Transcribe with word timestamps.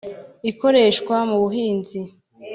ikoreshwa 0.51 1.15
mu 1.29 1.37
buhinzi 1.43 1.99